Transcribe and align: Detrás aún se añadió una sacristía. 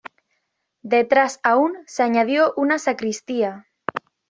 Detrás 0.81 1.39
aún 1.43 1.77
se 1.85 2.01
añadió 2.01 2.53
una 2.55 2.79
sacristía. 2.79 3.67